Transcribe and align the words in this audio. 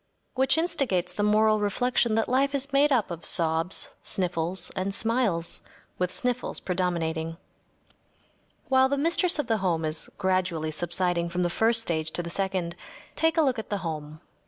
Which 0.33 0.57
instigates 0.57 1.13
the 1.13 1.21
moral 1.21 1.59
reflection 1.59 2.15
that 2.15 2.27
life 2.27 2.55
is 2.55 2.73
made 2.73 2.91
up 2.91 3.11
of 3.11 3.23
sobs, 3.23 3.89
sniffles, 4.01 4.71
and 4.71 4.95
smiles, 4.95 5.61
with 5.99 6.11
sniffles 6.11 6.59
predominating. 6.59 7.37
While 8.67 8.89
the 8.89 8.97
mistress 8.97 9.37
of 9.37 9.45
the 9.45 9.57
home 9.57 9.85
is 9.85 10.09
gradually 10.17 10.71
subsiding 10.71 11.29
from 11.29 11.43
the 11.43 11.51
first 11.51 11.83
stage 11.83 12.09
to 12.13 12.23
the 12.23 12.31
second, 12.31 12.75
take 13.15 13.37
a 13.37 13.43
look 13.43 13.59
at 13.59 13.69
the 13.69 13.77
home. 13.85 14.21